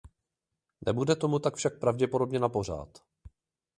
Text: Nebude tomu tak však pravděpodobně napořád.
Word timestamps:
Nebude 0.85 1.15
tomu 1.15 1.39
tak 1.39 1.55
však 1.55 1.79
pravděpodobně 1.79 2.39
napořád. 2.39 3.03